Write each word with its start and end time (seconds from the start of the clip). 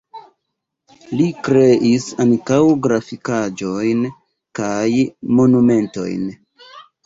Li 1.19 1.27
kreis 1.47 2.07
ankaŭ 2.25 2.59
grafikaĵojn 2.87 4.03
kaj 4.63 4.89
monumentojn. 5.37 6.29